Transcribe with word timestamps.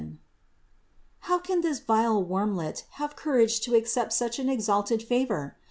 How 1.29 1.37
can 1.37 1.61
this 1.61 1.77
vile 1.77 2.25
wormlet 2.25 2.85
have 2.93 3.15
courage 3.15 3.59
to 3.59 3.75
accept 3.75 4.13
such 4.13 4.39
an 4.39 4.49
exalted 4.49 5.03
favor? 5.03 5.57